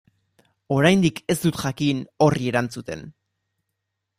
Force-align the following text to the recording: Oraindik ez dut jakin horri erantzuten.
Oraindik 0.75 1.21
ez 1.33 1.35
dut 1.43 1.59
jakin 1.65 2.01
horri 2.27 2.49
erantzuten. 2.53 3.05